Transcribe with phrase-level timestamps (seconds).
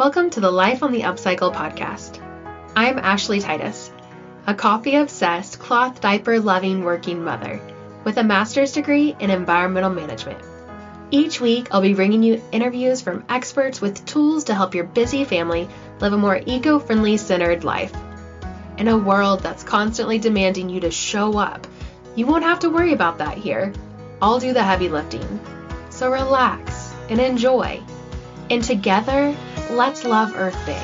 [0.00, 2.22] Welcome to the Life on the Upcycle podcast.
[2.74, 3.92] I'm Ashley Titus,
[4.46, 7.60] a coffee obsessed, cloth diaper loving working mother
[8.02, 10.42] with a master's degree in environmental management.
[11.10, 15.24] Each week, I'll be bringing you interviews from experts with tools to help your busy
[15.24, 15.68] family
[16.00, 17.92] live a more eco friendly centered life.
[18.78, 21.66] In a world that's constantly demanding you to show up,
[22.16, 23.74] you won't have to worry about that here.
[24.22, 25.40] I'll do the heavy lifting.
[25.90, 27.82] So relax and enjoy.
[28.50, 29.36] And together,
[29.70, 30.82] let's love Earth big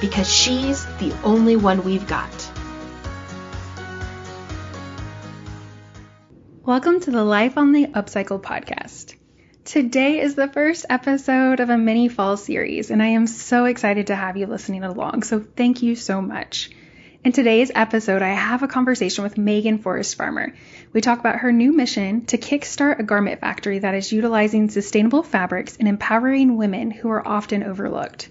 [0.00, 2.50] because she's the only one we've got.
[6.64, 9.14] Welcome to the Life on the Upcycle podcast.
[9.64, 14.08] Today is the first episode of a mini fall series, and I am so excited
[14.08, 15.22] to have you listening along.
[15.22, 16.70] So, thank you so much.
[17.24, 20.52] In today's episode, I have a conversation with Megan Forrest Farmer.
[20.92, 25.22] We talk about her new mission to kickstart a garment factory that is utilizing sustainable
[25.22, 28.28] fabrics and empowering women who are often overlooked.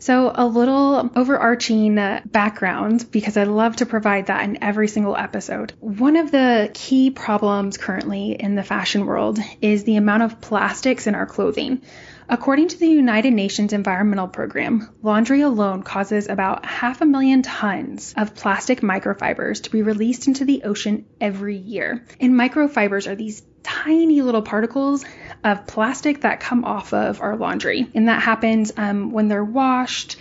[0.00, 5.16] So, a little overarching uh, background because I love to provide that in every single
[5.16, 5.74] episode.
[5.78, 11.06] One of the key problems currently in the fashion world is the amount of plastics
[11.06, 11.82] in our clothing.
[12.30, 18.12] According to the United Nations Environmental Program, laundry alone causes about half a million tons
[18.18, 22.04] of plastic microfibers to be released into the ocean every year.
[22.20, 25.06] And microfibers are these tiny little particles
[25.42, 27.88] of plastic that come off of our laundry.
[27.94, 30.16] And that happens um, when they're washed.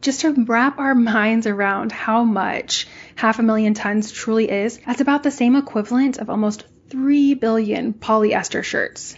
[0.00, 5.00] Just to wrap our minds around how much half a million tons truly is, that's
[5.00, 9.16] about the same equivalent of almost 3 billion polyester shirts.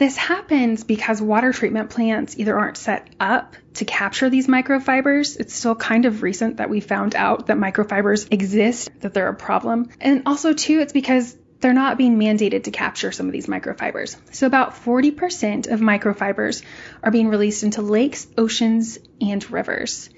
[0.00, 5.38] This happens because water treatment plants either aren't set up to capture these microfibers.
[5.38, 9.34] It's still kind of recent that we found out that microfibers exist, that they're a
[9.34, 9.90] problem.
[10.00, 14.16] And also, too, it's because they're not being mandated to capture some of these microfibers.
[14.34, 16.62] So, about 40% of microfibers
[17.02, 20.08] are being released into lakes, oceans, and rivers.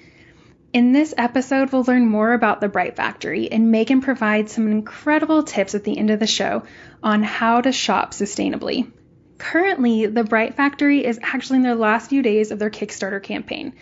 [0.71, 5.43] In this episode, we'll learn more about the Bright Factory, and Megan provides some incredible
[5.43, 6.63] tips at the end of the show
[7.03, 8.89] on how to shop sustainably.
[9.37, 13.73] Currently, the Bright Factory is actually in their last few days of their Kickstarter campaign.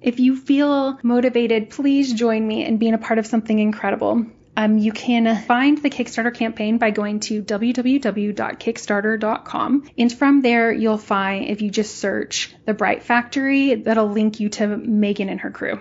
[0.00, 4.24] If you feel motivated, please join me in being a part of something incredible.
[4.56, 9.90] Um, you can find the Kickstarter campaign by going to www.kickstarter.com.
[9.96, 14.48] And from there, you'll find, if you just search the Bright Factory, that'll link you
[14.50, 15.80] to Megan and her crew.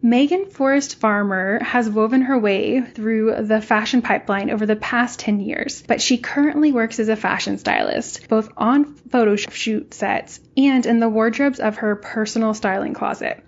[0.00, 5.40] Megan Forrest Farmer has woven her way through the fashion pipeline over the past 10
[5.40, 10.86] years, but she currently works as a fashion stylist, both on photo shoot sets and
[10.86, 13.42] in the wardrobes of her personal styling closet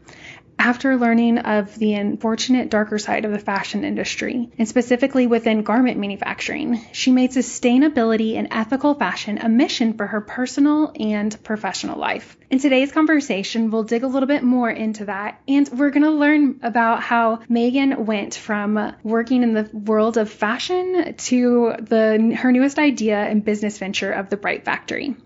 [0.61, 5.99] after learning of the unfortunate darker side of the fashion industry, and specifically within garment
[5.99, 12.37] manufacturing, she made sustainability and ethical fashion a mission for her personal and professional life.
[12.51, 16.11] In today's conversation, we'll dig a little bit more into that, and we're going to
[16.11, 22.53] learn about how Megan went from working in the world of fashion to the her
[22.53, 25.17] newest idea and business venture of the Bright Factory.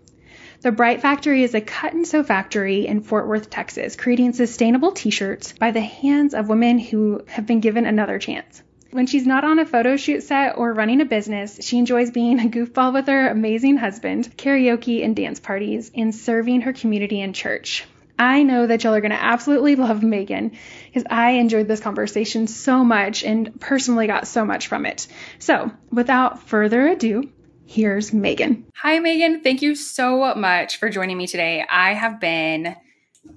[0.65, 4.93] The Bright Factory is a cut and sew factory in Fort Worth, Texas, creating sustainable
[4.93, 8.63] t shirts by the hands of women who have been given another chance.
[8.91, 12.41] When she's not on a photo shoot set or running a business, she enjoys being
[12.41, 17.35] a goofball with her amazing husband, karaoke and dance parties, and serving her community and
[17.35, 17.85] church.
[18.19, 20.53] I know that y'all are going to absolutely love Megan
[20.87, 25.09] because I enjoyed this conversation so much and personally got so much from it.
[25.41, 27.29] So, without further ado,
[27.67, 28.67] here's Megan.
[28.77, 29.43] Hi, Megan.
[29.43, 31.65] Thank you so much for joining me today.
[31.69, 32.77] I have been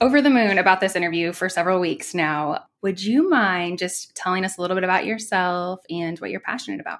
[0.01, 2.65] over the moon about this interview for several weeks now.
[2.81, 6.79] Would you mind just telling us a little bit about yourself and what you're passionate
[6.79, 6.99] about?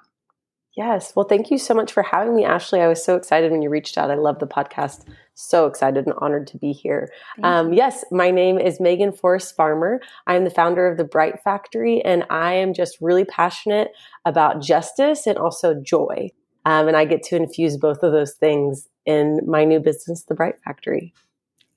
[0.76, 1.12] Yes.
[1.16, 2.80] Well, thank you so much for having me, Ashley.
[2.80, 4.12] I was so excited when you reached out.
[4.12, 5.04] I love the podcast.
[5.34, 7.10] So excited and honored to be here.
[7.42, 10.00] Um, yes, my name is Megan Forrest Farmer.
[10.26, 13.90] I'm the founder of the Bright Factory, and I am just really passionate
[14.24, 16.30] about justice and also joy.
[16.64, 20.34] Um, and I get to infuse both of those things in my new business, The
[20.34, 21.14] Bright Factory.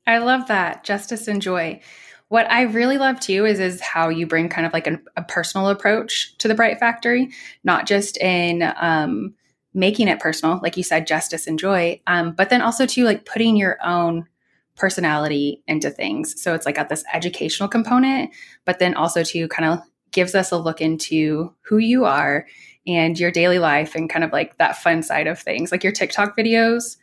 [0.06, 1.80] I love that justice and joy.
[2.28, 5.24] What I really love too is is how you bring kind of like a, a
[5.24, 7.30] personal approach to the Bright Factory,
[7.64, 9.34] not just in um,
[9.74, 13.26] making it personal, like you said, justice and joy, um, but then also to like
[13.26, 14.28] putting your own
[14.76, 16.42] personality into things.
[16.42, 18.32] So it's like got this educational component,
[18.66, 22.46] but then also to kind of gives us a look into who you are
[22.88, 25.72] and your daily life and kind of like that fun side of things.
[25.72, 26.98] Like your TikTok videos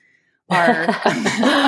[0.51, 0.85] are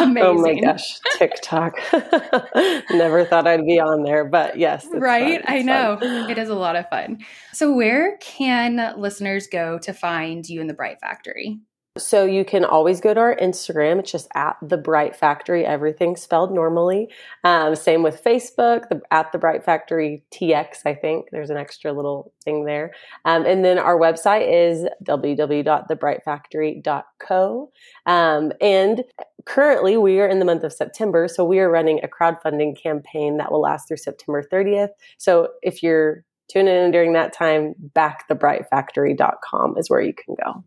[0.02, 0.16] amazing.
[0.22, 1.78] oh my gosh, TikTok.
[2.90, 4.86] Never thought I'd be on there, but yes.
[4.92, 5.42] Right?
[5.46, 5.98] I know.
[6.00, 6.30] Fun.
[6.30, 7.18] It is a lot of fun.
[7.52, 11.60] So, where can listeners go to find you in the Bright Factory?
[11.98, 13.98] So you can always go to our Instagram.
[13.98, 17.08] It's just at the Bright Factory, everything spelled normally.
[17.42, 21.30] Um, same with Facebook, the, at the Bright Factory TX, I think.
[21.32, 22.92] There's an extra little thing there.
[23.24, 27.72] Um, and then our website is www.thebrightfactory.co.
[28.06, 29.02] Um, and
[29.44, 31.26] currently we are in the month of September.
[31.26, 34.90] So we are running a crowdfunding campaign that will last through September 30th.
[35.18, 40.62] So if you're tuning in during that time, backthebrightfactory.com is where you can go.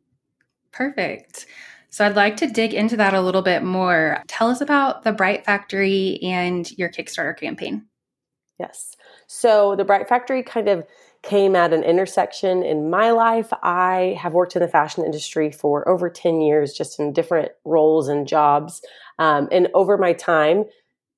[0.73, 1.45] Perfect.
[1.89, 4.23] So I'd like to dig into that a little bit more.
[4.27, 7.85] Tell us about the Bright Factory and your Kickstarter campaign.
[8.59, 8.95] Yes.
[9.27, 10.85] So the Bright Factory kind of
[11.21, 13.53] came at an intersection in my life.
[13.61, 18.09] I have worked in the fashion industry for over 10 years, just in different roles
[18.09, 18.81] and jobs.
[19.19, 20.65] Um, and over my time,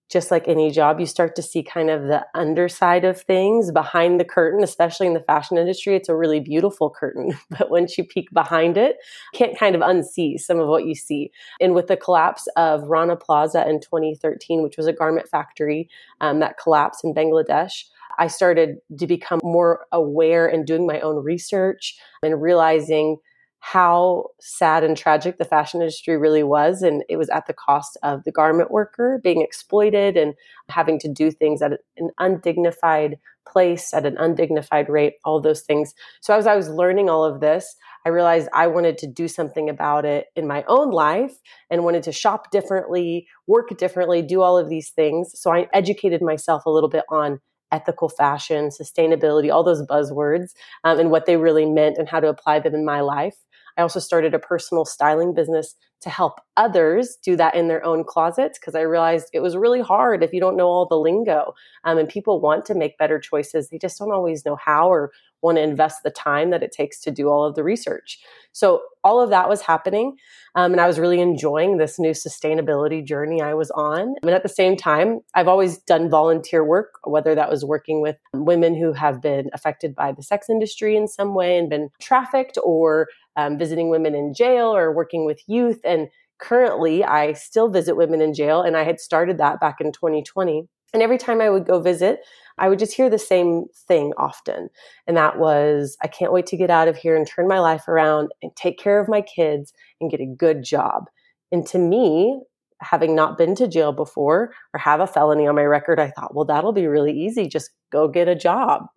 [0.09, 4.19] just like any job, you start to see kind of the underside of things behind
[4.19, 5.95] the curtain, especially in the fashion industry.
[5.95, 8.97] It's a really beautiful curtain, but once you peek behind it,
[9.33, 11.31] you can't kind of unsee some of what you see.
[11.59, 15.89] And with the collapse of Rana Plaza in 2013, which was a garment factory
[16.21, 17.85] um, that collapsed in Bangladesh,
[18.17, 23.17] I started to become more aware and doing my own research and realizing
[23.67, 26.83] how sad and tragic the fashion industry really was.
[26.83, 30.35] And it was at the cost of the garment worker being exploited and
[30.69, 33.17] having to do things at an undignified
[33.47, 35.95] place, at an undignified rate, all those things.
[36.21, 37.75] So as I was learning all of this,
[38.05, 41.33] I realized I wanted to do something about it in my own life
[41.71, 45.31] and wanted to shop differently, work differently, do all of these things.
[45.33, 47.39] So I educated myself a little bit on
[47.71, 50.53] ethical fashion, sustainability, all those buzzwords,
[50.83, 53.35] um, and what they really meant and how to apply them in my life.
[53.77, 58.03] I also started a personal styling business to help others do that in their own
[58.03, 61.53] closets because I realized it was really hard if you don't know all the lingo.
[61.83, 63.69] Um, and people want to make better choices.
[63.69, 65.11] They just don't always know how or
[65.45, 68.19] want to invest the time that it takes to do all of the research.
[68.51, 70.17] So all of that was happening.
[70.55, 74.15] Um, and I was really enjoying this new sustainability journey I was on.
[74.23, 78.15] And at the same time, I've always done volunteer work, whether that was working with
[78.33, 82.57] women who have been affected by the sex industry in some way and been trafficked
[82.63, 85.81] or um, visiting women in jail or working with youth.
[85.83, 86.07] And
[86.39, 88.61] currently, I still visit women in jail.
[88.61, 90.67] And I had started that back in 2020.
[90.93, 92.21] And every time I would go visit,
[92.57, 94.69] I would just hear the same thing often.
[95.07, 97.87] And that was, I can't wait to get out of here and turn my life
[97.87, 101.05] around and take care of my kids and get a good job.
[101.51, 102.39] And to me,
[102.81, 106.35] having not been to jail before or have a felony on my record, I thought,
[106.35, 107.47] well, that'll be really easy.
[107.47, 108.87] Just go get a job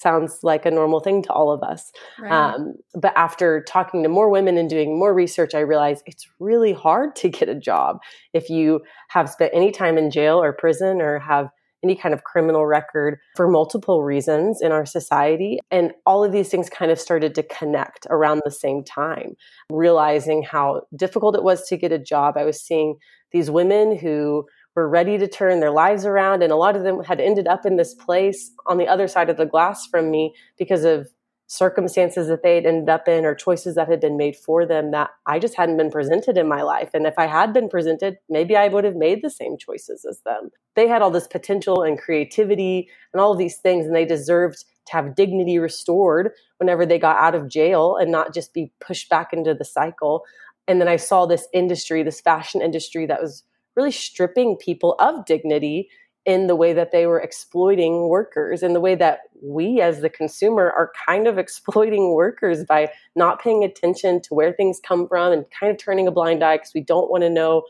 [0.00, 1.92] sounds like a normal thing to all of us.
[2.18, 2.32] Right.
[2.32, 6.72] Um, but after talking to more women and doing more research, I realized it's really
[6.72, 7.98] hard to get a job
[8.32, 11.50] if you have spent any time in jail or prison or have
[11.82, 15.58] any kind of criminal record for multiple reasons in our society.
[15.70, 19.34] And all of these things kind of started to connect around the same time,
[19.70, 22.36] realizing how difficult it was to get a job.
[22.36, 22.96] I was seeing
[23.32, 24.44] these women who
[24.76, 26.42] were ready to turn their lives around.
[26.42, 29.30] And a lot of them had ended up in this place on the other side
[29.30, 31.08] of the glass from me because of
[31.50, 34.92] circumstances that they had ended up in or choices that had been made for them
[34.92, 36.90] that I just hadn't been presented in my life.
[36.94, 40.20] And if I had been presented, maybe I would have made the same choices as
[40.20, 40.50] them.
[40.76, 44.64] They had all this potential and creativity and all of these things, and they deserved
[44.86, 49.10] to have dignity restored whenever they got out of jail and not just be pushed
[49.10, 50.22] back into the cycle.
[50.68, 53.42] And then I saw this industry, this fashion industry that was
[53.74, 55.88] really stripping people of dignity
[56.26, 60.10] in the way that they were exploiting workers in the way that we as the
[60.10, 65.32] consumer are kind of exploiting workers by not paying attention to where things come from
[65.32, 67.62] and kind of turning a blind eye because we don't want to know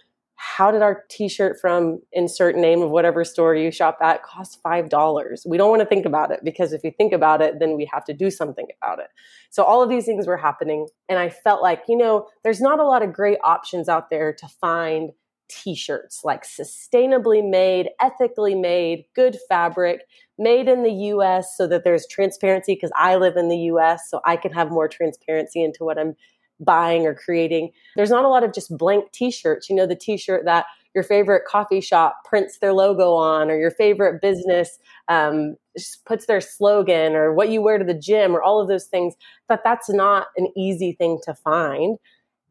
[0.43, 4.89] how did our t-shirt from insert name of whatever store you shop at cost five
[4.89, 5.45] dollars?
[5.47, 7.87] We don't want to think about it because if we think about it then we
[7.93, 9.09] have to do something about it.
[9.51, 12.81] So all of these things were happening and i felt like you know there's not
[12.81, 15.11] a lot of great options out there to find
[15.51, 20.03] t-shirts like sustainably made ethically made good fabric
[20.39, 24.21] made in the US so that there's transparency because I live in the US so
[24.25, 26.15] I can have more transparency into what I'm
[26.61, 27.71] buying or creating.
[27.97, 31.45] There's not a lot of just blank t-shirts you know the t-shirt that your favorite
[31.47, 34.79] coffee shop prints their logo on or your favorite business
[35.09, 35.57] um,
[36.05, 39.15] puts their slogan or what you wear to the gym or all of those things
[39.49, 41.99] but that's not an easy thing to find.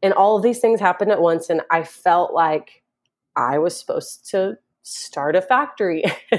[0.02, 2.79] And all of these things happened at once and i felt like
[3.40, 6.04] I was supposed to start a factory.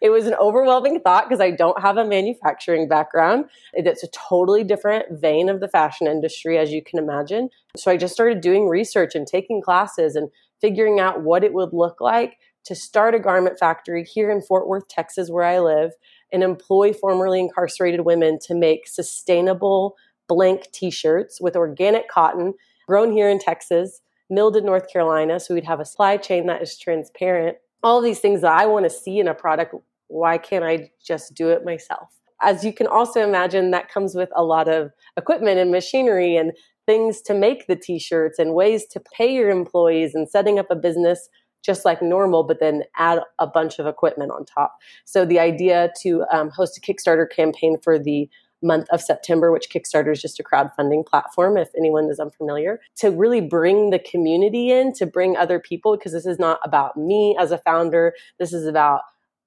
[0.00, 3.44] it was an overwhelming thought because I don't have a manufacturing background.
[3.74, 7.50] It's a totally different vein of the fashion industry, as you can imagine.
[7.76, 10.30] So I just started doing research and taking classes and
[10.62, 14.66] figuring out what it would look like to start a garment factory here in Fort
[14.66, 15.92] Worth, Texas, where I live,
[16.32, 22.54] and employ formerly incarcerated women to make sustainable blank t shirts with organic cotton
[22.86, 25.40] grown here in Texas, milled in North Carolina.
[25.40, 27.58] So we'd have a supply chain that is transparent.
[27.82, 29.74] All these things that I want to see in a product,
[30.08, 32.08] why can't I just do it myself?
[32.42, 36.52] As you can also imagine, that comes with a lot of equipment and machinery and
[36.86, 40.66] things to make the t shirts and ways to pay your employees and setting up
[40.70, 41.28] a business
[41.62, 44.76] just like normal, but then add a bunch of equipment on top.
[45.04, 48.28] So the idea to um, host a Kickstarter campaign for the
[48.62, 53.10] month of September, which Kickstarter is just a crowdfunding platform, if anyone is unfamiliar, to
[53.10, 57.36] really bring the community in, to bring other people, because this is not about me
[57.38, 58.14] as a founder.
[58.38, 59.02] This is about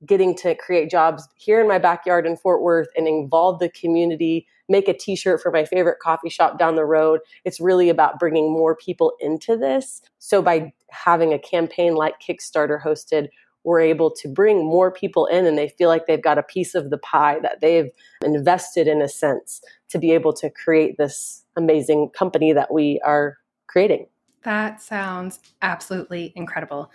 [0.06, 4.46] getting to create jobs here in my backyard in Fort Worth and involve the community,
[4.68, 7.22] make a t shirt for my favorite coffee shop down the road.
[7.46, 10.02] It's really about bringing more people into this.
[10.20, 13.30] So by having a campaign like Kickstarter hosted,
[13.64, 16.76] we're able to bring more people in and they feel like they've got a piece
[16.76, 17.90] of the pie that they've
[18.24, 23.38] invested in a sense to be able to create this amazing company that we are
[23.68, 24.08] creating.
[24.44, 26.92] That sounds absolutely incredible.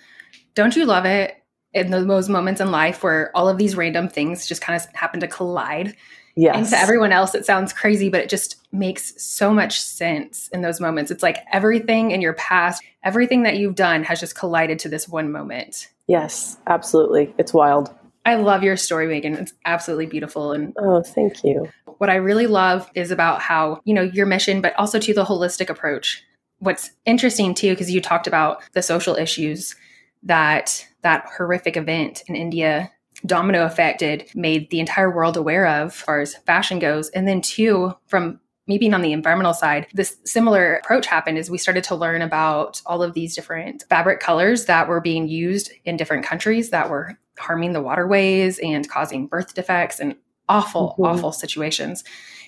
[0.55, 1.37] Don't you love it
[1.73, 5.21] in those moments in life where all of these random things just kind of happen
[5.21, 5.95] to collide?
[6.39, 6.55] Yes.
[6.55, 10.63] And to everyone else, it sounds crazy, but it just makes so much sense in
[10.63, 11.11] those moments.
[11.11, 15.09] It's like everything in your past, everything that you've done has just collided to this
[15.09, 15.89] one moment.
[16.07, 17.35] Yes, absolutely.
[17.39, 17.93] It's wild.
[18.25, 19.35] I love your story, Megan.
[19.35, 20.53] It's absolutely beautiful.
[20.53, 21.69] And oh, thank you.
[21.99, 25.25] What I really love is about how, you know, your mission, but also to the
[25.25, 26.23] holistic approach.
[26.61, 29.75] What's interesting too, because you talked about the social issues
[30.23, 32.93] that that horrific event in India
[33.27, 37.09] domino affected made the entire world aware of as far as fashion goes.
[37.11, 41.59] And then two, from maybe on the environmental side, this similar approach happened is we
[41.59, 45.97] started to learn about all of these different fabric colors that were being used in
[45.97, 50.17] different countries that were harming the waterways and causing birth defects and
[50.49, 51.05] awful, mm-hmm.
[51.05, 52.05] awful situations.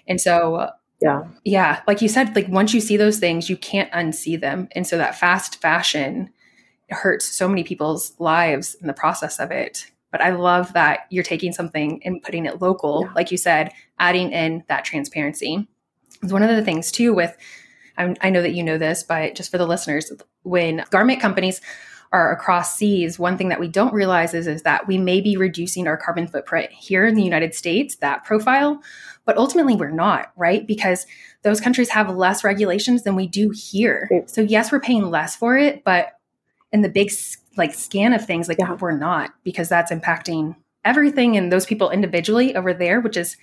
[0.07, 1.25] And so yeah.
[1.45, 1.81] Yeah.
[1.87, 4.69] Like you said, like once you see those things, you can't unsee them.
[4.73, 6.31] And so that fast fashion
[6.91, 9.91] hurts so many people's lives in the process of it.
[10.11, 13.12] But I love that you're taking something and putting it local, yeah.
[13.14, 15.69] like you said, adding in that transparency
[16.23, 17.37] It's one of the things too with
[17.99, 20.11] I know that you know this, but just for the listeners,
[20.43, 21.61] when garment companies
[22.12, 25.37] are across seas, one thing that we don't realize is, is that we may be
[25.37, 28.81] reducing our carbon footprint here in the United States, that profile,
[29.26, 30.67] but ultimately we're not, right?
[30.67, 31.07] Because
[31.43, 34.09] those countries have less regulations than we do here.
[34.26, 36.12] So yes, we're paying less for it, but
[36.73, 37.11] in the big
[37.61, 38.73] like scan of things, like yeah.
[38.73, 43.37] we're not because that's impacting everything and those people individually over there, which is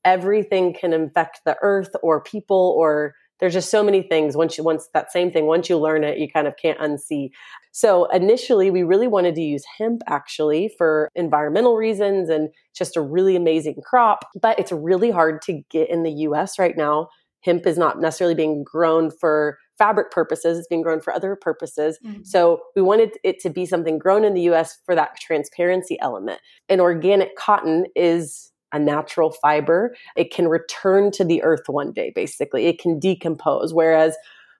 [0.06, 4.36] everything can infect the earth or people or there's just so many things.
[4.36, 7.30] Once you once that same thing once you learn it you kind of can't unsee.
[7.72, 13.02] So initially we really wanted to use hemp actually for environmental reasons and just a
[13.02, 17.10] really amazing crop but it's really hard to get in the us right now.
[17.42, 21.98] Hemp is not necessarily being grown for fabric purposes it's being grown for other purposes.
[22.06, 22.24] Mm-hmm.
[22.24, 26.42] so we wanted it to be something grown in the us for that transparency element.
[26.68, 29.96] And organic cotton is a natural fiber.
[30.16, 32.66] It can return to the earth one day, basically.
[32.68, 33.74] It can decompose.
[33.74, 34.16] Whereas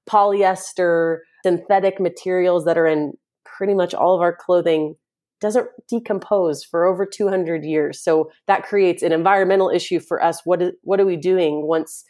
[0.10, 3.14] polyester, synthetic materials that are in
[3.46, 4.96] pretty much all of our clothing
[5.40, 8.02] doesn't decompose for over 200 years.
[8.02, 10.42] So that creates an environmental issue for us.
[10.44, 12.04] What is, what are we doing once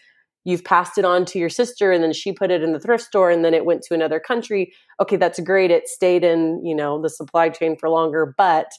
[0.45, 3.03] you've passed it on to your sister and then she put it in the thrift
[3.03, 4.73] store and then it went to another country?
[4.99, 5.69] Okay, that's great.
[5.69, 8.71] It stayed in, you know, the supply chain for longer, but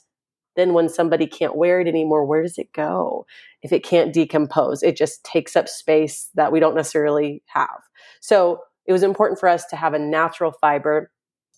[0.57, 3.27] then when somebody can't wear it anymore, where does it go?
[3.63, 7.81] If it can't decompose, it just takes up space that we don't necessarily have.
[8.21, 11.11] So it was important for us to have a natural fiber.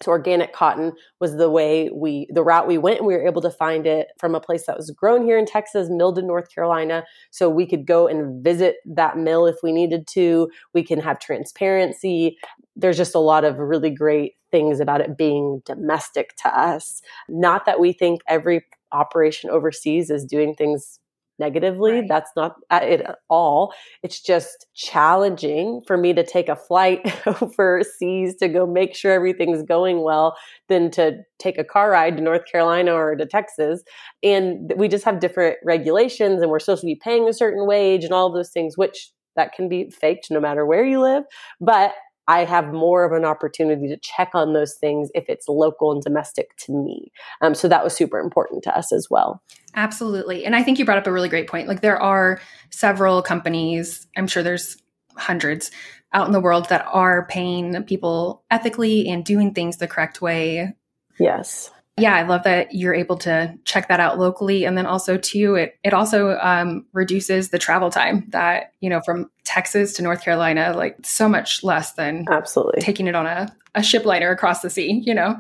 [0.03, 3.43] So organic cotton was the way we, the route we went, and we were able
[3.43, 6.53] to find it from a place that was grown here in Texas, milled in North
[6.53, 7.05] Carolina.
[7.31, 10.51] So we could go and visit that mill if we needed to.
[10.75, 12.37] We can have transparency.
[12.75, 17.01] There's just a lot of really great things about it being domestic to us.
[17.29, 20.99] Not that we think every operation overseas is doing things
[21.39, 21.93] negatively.
[21.93, 22.09] Right.
[22.09, 23.73] That's not it at all.
[24.03, 27.01] It's just challenging for me to take a flight
[27.43, 30.37] overseas to go make sure everything's going well
[30.69, 33.83] than to take a car ride to North Carolina or to Texas.
[34.23, 38.05] And we just have different regulations and we're supposed to be paying a certain wage
[38.05, 41.25] and all of those things, which that can be faked no matter where you live.
[41.61, 41.93] But
[42.29, 46.03] I have more of an opportunity to check on those things if it's local and
[46.03, 47.13] domestic to me.
[47.41, 49.43] Um, so that was super important to us as well.
[49.75, 50.45] Absolutely.
[50.45, 51.69] And I think you brought up a really great point.
[51.69, 54.77] Like there are several companies, I'm sure there's
[55.17, 55.71] hundreds
[56.13, 60.75] out in the world that are paying people ethically and doing things the correct way.
[61.19, 65.19] Yes yeah, I love that you're able to check that out locally, and then also
[65.19, 70.03] too, it it also um, reduces the travel time that you know from Texas to
[70.03, 74.31] North Carolina, like so much less than absolutely taking it on a a ship liner
[74.31, 75.03] across the sea.
[75.05, 75.39] You know.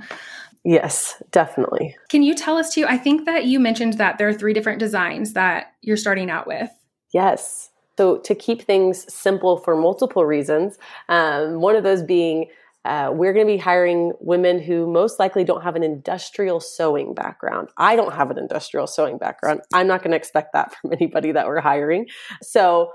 [0.65, 1.97] Yes, definitely.
[2.09, 2.87] Can you tell us too?
[2.87, 6.47] I think that you mentioned that there are three different designs that you're starting out
[6.47, 6.71] with.
[7.13, 7.71] Yes.
[7.99, 10.79] So to keep things simple for multiple reasons,
[11.09, 12.47] um, one of those being
[12.85, 17.15] uh, we're going to be hiring women who most likely don't have an industrial sewing
[17.15, 17.69] background.
[17.77, 19.61] I don't have an industrial sewing background.
[19.73, 22.07] I'm not going to expect that from anybody that we're hiring.
[22.43, 22.93] So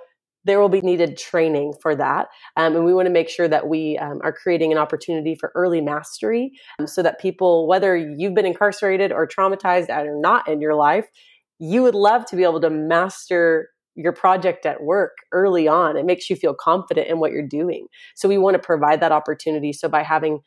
[0.47, 2.27] there will be needed training for that.
[2.55, 5.51] Um, and we want to make sure that we um, are creating an opportunity for
[5.53, 10.61] early mastery um, so that people, whether you've been incarcerated or traumatized or not in
[10.61, 11.05] your life,
[11.59, 15.97] you would love to be able to master your project at work early on.
[15.97, 17.87] It makes you feel confident in what you're doing.
[18.15, 19.73] So we want to provide that opportunity.
[19.73, 20.39] So by having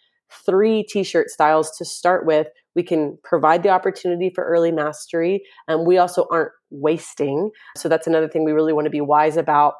[0.46, 5.42] three t-shirt styles to start with, we can provide the opportunity for early mastery.
[5.66, 7.50] And we also aren't wasting.
[7.76, 9.74] So that's another thing we really want to be wise about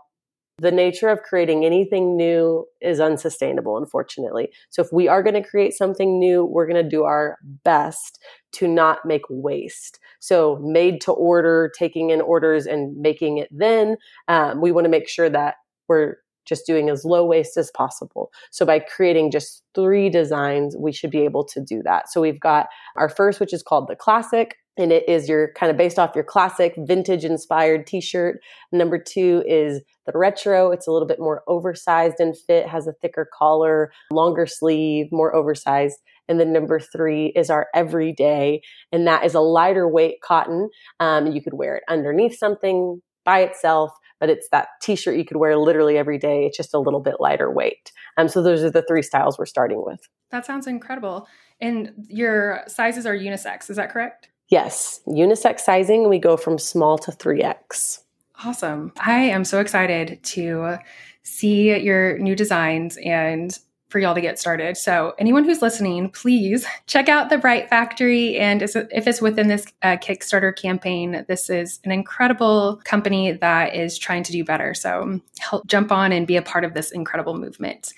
[0.61, 4.51] the nature of creating anything new is unsustainable, unfortunately.
[4.69, 8.23] So, if we are going to create something new, we're going to do our best
[8.53, 9.99] to not make waste.
[10.21, 13.97] So, made to order, taking in orders and making it then,
[14.29, 15.55] um, we want to make sure that
[15.89, 18.31] we're just doing as low waste as possible.
[18.51, 22.11] So, by creating just three designs, we should be able to do that.
[22.11, 25.71] So, we've got our first, which is called the classic and it is your kind
[25.71, 28.41] of based off your classic vintage inspired t-shirt.
[28.73, 30.73] Number two is the retro.
[30.73, 35.35] It's a little bit more oversized and fit has a thicker collar longer sleeve more
[35.35, 35.99] oversized.
[36.29, 40.71] And then number three is our everyday and that is a lighter weight cotton.
[40.99, 45.39] Um, you could wear it underneath something by itself but it's that t-shirt you could
[45.39, 46.45] wear literally every day.
[46.45, 47.91] It's just a little bit lighter weight.
[48.19, 50.01] Um, so those are the three styles we're starting with.
[50.31, 51.27] That sounds incredible.
[51.59, 56.09] And your sizes are unisex is that correct Yes, unisex sizing.
[56.09, 58.01] We go from small to 3X.
[58.45, 58.93] Awesome.
[59.01, 60.79] I am so excited to
[61.23, 63.57] see your new designs and
[63.91, 64.77] for y'all to get started.
[64.77, 68.39] So, anyone who's listening, please check out the Bright Factory.
[68.39, 68.75] And if
[69.07, 74.33] it's within this uh, Kickstarter campaign, this is an incredible company that is trying to
[74.33, 74.75] do better.
[74.75, 77.93] So, help jump on and be a part of this incredible movement.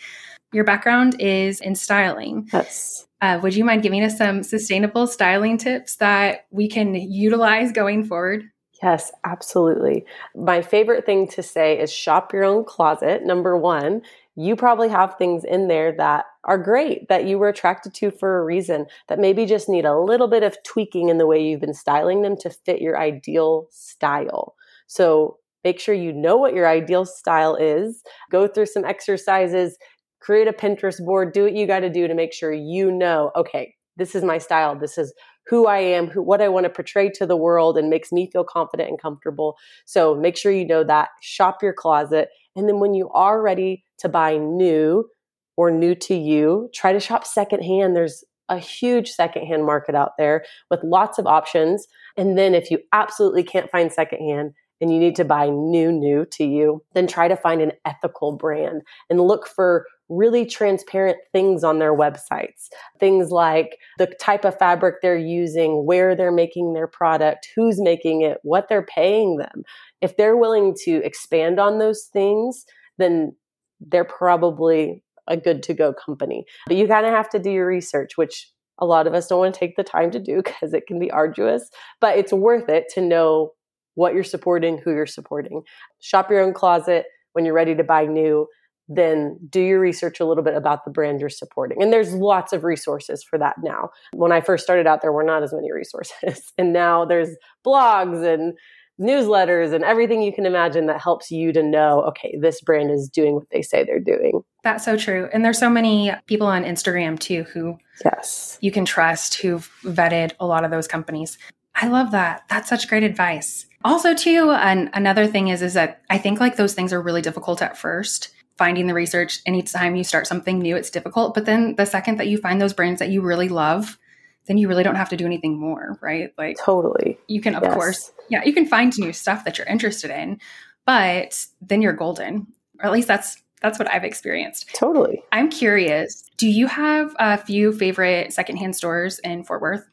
[0.53, 2.49] Your background is in styling.
[2.53, 3.07] Yes.
[3.21, 8.05] Uh, would you mind giving us some sustainable styling tips that we can utilize going
[8.05, 8.45] forward?
[8.83, 10.05] Yes, absolutely.
[10.35, 13.25] My favorite thing to say is shop your own closet.
[13.25, 14.03] Number one,
[14.35, 18.38] you probably have things in there that are great that you were attracted to for
[18.38, 21.61] a reason that maybe just need a little bit of tweaking in the way you've
[21.61, 24.57] been styling them to fit your ideal style.
[24.88, 29.79] So make sure you know what your ideal style is, go through some exercises,
[30.23, 33.33] create a Pinterest board, do what you got to do to make sure you know,
[33.35, 34.79] okay, this is my style.
[34.79, 35.13] This is
[35.49, 38.31] who I am, who, what I want to portray to the world and makes me
[38.33, 39.57] feel confident and comfortable.
[39.85, 41.09] So make sure you know that.
[41.21, 42.29] Shop your closet.
[42.55, 45.09] And then when you are ready to buy new
[45.57, 47.97] or new to you, try to shop secondhand.
[47.97, 51.87] There's a huge secondhand market out there with lots of options.
[52.17, 56.27] And then if you absolutely can't find secondhand, and you need to buy new, new
[56.33, 61.64] to you, then try to find an ethical brand and look for really transparent things
[61.64, 62.68] on their websites.
[63.01, 68.22] Things like the type of fabric they're using, where they're making their product, who's making
[68.22, 69.62] it, what they're paying them.
[70.01, 72.64] If they're willing to expand on those things,
[72.98, 73.35] then
[73.81, 76.44] they're probably a good to go company.
[76.66, 79.38] But you kind of have to do your research, which a lot of us don't
[79.38, 81.70] want to take the time to do because it can be arduous,
[82.01, 83.53] but it's worth it to know
[83.94, 85.62] what you're supporting, who you're supporting.
[86.01, 88.46] Shop your own closet when you're ready to buy new
[88.94, 91.83] then do your research a little bit about the brand you're supporting.
[91.83, 93.90] And there's lots of resources for that now.
[94.12, 96.52] When I first started out, there were not as many resources.
[96.59, 97.31] And now there's
[97.64, 98.55] blogs and
[99.00, 103.09] newsletters and everything you can imagine that helps you to know, okay, this brand is
[103.09, 104.42] doing what they say they're doing.
[104.62, 105.28] That's so true.
[105.33, 110.33] And there's so many people on Instagram too who yes, you can trust who've vetted
[110.38, 111.38] a lot of those companies.
[111.74, 112.44] I love that.
[112.48, 113.66] That's such great advice.
[113.85, 117.22] Also, too, and another thing is is that I think like those things are really
[117.22, 118.28] difficult at first.
[118.62, 121.35] Finding the research, anytime you start something new, it's difficult.
[121.35, 123.98] But then the second that you find those brands that you really love,
[124.46, 126.33] then you really don't have to do anything more, right?
[126.38, 127.18] Like totally.
[127.27, 127.75] You can, of yes.
[127.75, 130.38] course, yeah, you can find new stuff that you're interested in,
[130.87, 132.46] but then you're golden.
[132.79, 134.72] Or at least that's that's what I've experienced.
[134.77, 135.25] Totally.
[135.33, 136.22] I'm curious.
[136.37, 139.90] Do you have a few favorite secondhand stores in Fort Worth?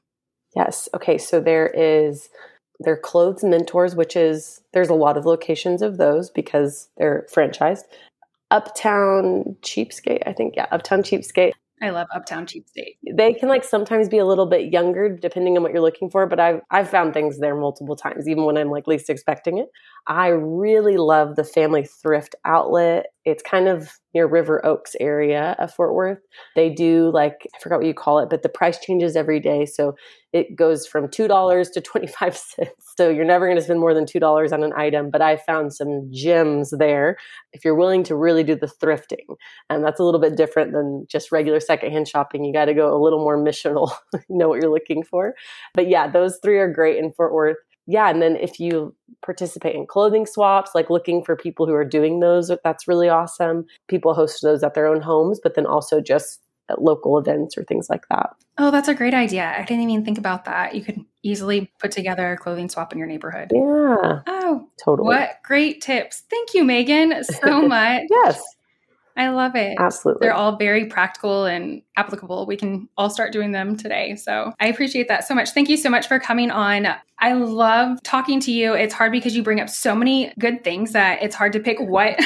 [0.56, 0.88] Yes.
[0.94, 1.18] Okay.
[1.18, 2.30] So there is
[2.80, 7.86] their clothes mentors, which is there's a lot of locations of those because they're franchised.
[8.52, 10.56] Uptown Cheapskate, I think.
[10.56, 11.54] Yeah, Uptown Cheapskate.
[11.82, 12.98] I love Uptown Cheapskate.
[13.14, 16.26] They can like sometimes be a little bit younger depending on what you're looking for,
[16.28, 19.70] but I've I've found things there multiple times, even when I'm like least expecting it.
[20.08, 23.08] I really love the Family Thrift Outlet.
[23.24, 26.20] It's kind of near River Oaks area of Fort Worth.
[26.56, 29.66] They do like I forgot what you call it, but the price changes every day.
[29.66, 29.96] So
[30.34, 32.94] it goes from two dollars to twenty five cents.
[32.98, 35.10] So you're never going to spend more than two dollars on an item.
[35.10, 37.18] But I found some gems there.
[37.54, 39.36] If you're willing to really do the thrifting,
[39.70, 42.44] and that's a little bit different than just regular secondhand shopping.
[42.44, 43.92] You got to go a little more missional,
[44.30, 45.34] know what you're looking for.
[45.74, 47.58] But yeah, those three are great in Fort Worth
[47.90, 51.84] yeah, and then if you participate in clothing swaps, like looking for people who are
[51.84, 53.66] doing those, that's really awesome.
[53.88, 56.40] People host those at their own homes, but then also just
[56.78, 58.30] local events or things like that.
[58.58, 59.54] Oh, that's a great idea.
[59.58, 60.76] I didn't even think about that.
[60.76, 63.52] You could easily put together a clothing swap in your neighborhood.
[63.54, 64.22] Yeah.
[64.28, 65.08] Oh, totally.
[65.08, 66.24] What great tips.
[66.30, 68.04] Thank you, Megan, so much.
[68.10, 68.42] yes.
[69.20, 69.76] I love it.
[69.78, 70.26] Absolutely.
[70.26, 72.46] They're all very practical and applicable.
[72.46, 74.16] We can all start doing them today.
[74.16, 75.50] So I appreciate that so much.
[75.50, 76.88] Thank you so much for coming on.
[77.18, 78.74] I love talking to you.
[78.74, 81.82] It's hard because you bring up so many good things that it's hard to pick
[81.82, 82.18] what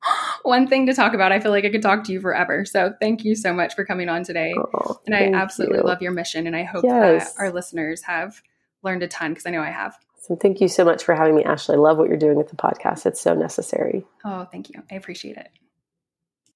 [0.42, 1.32] one thing to talk about.
[1.32, 2.66] I feel like I could talk to you forever.
[2.66, 4.52] So thank you so much for coming on today.
[4.54, 5.84] Oh, and I absolutely you.
[5.84, 6.46] love your mission.
[6.46, 7.32] And I hope yes.
[7.32, 8.42] that our listeners have
[8.82, 9.96] learned a ton because I know I have.
[10.20, 11.76] So thank you so much for having me, Ashley.
[11.76, 13.06] I love what you're doing with the podcast.
[13.06, 14.04] It's so necessary.
[14.22, 14.82] Oh, thank you.
[14.90, 15.48] I appreciate it.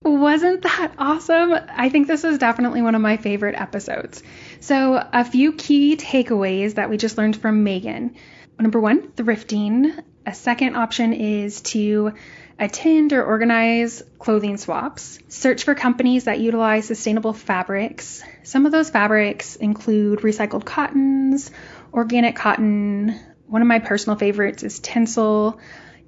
[0.02, 1.52] Wasn't that awesome?
[1.68, 4.22] I think this is definitely one of my favorite episodes.
[4.60, 8.14] So, a few key takeaways that we just learned from Megan.
[8.58, 9.98] Number one, thrifting.
[10.24, 12.12] A second option is to
[12.58, 15.18] attend or organize clothing swaps.
[15.28, 18.22] Search for companies that utilize sustainable fabrics.
[18.42, 21.50] Some of those fabrics include recycled cottons,
[21.92, 23.18] organic cotton.
[23.46, 25.58] One of my personal favorites is Tencel,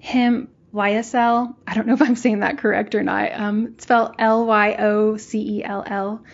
[0.01, 1.55] hemp, Lyocell.
[1.67, 3.33] I don't know if I'm saying that correct or not.
[3.33, 6.25] Um, it's spelled L Y O C E L L.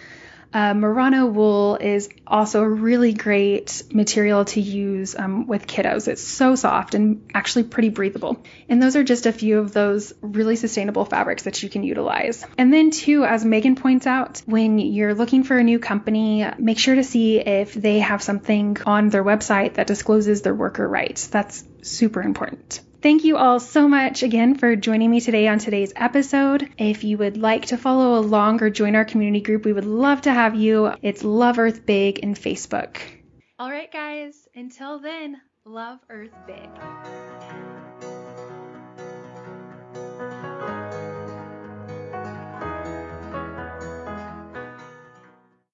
[0.55, 6.07] Uh, Merino wool is also a really great material to use um, with kiddos.
[6.07, 8.41] It's so soft and actually pretty breathable.
[8.69, 12.47] And those are just a few of those really sustainable fabrics that you can utilize.
[12.57, 16.79] And then, too, as Megan points out, when you're looking for a new company, make
[16.79, 21.27] sure to see if they have something on their website that discloses their worker rights.
[21.27, 22.81] That's super important.
[23.05, 26.71] Thank you all so much again for joining me today on today's episode.
[26.79, 30.23] If you would like to follow along or join our community group, we would love
[30.23, 30.91] to have you.
[31.03, 32.97] It's Love Earth Big in Facebook.
[33.59, 37.74] All right, guys, until then, love Earth Big.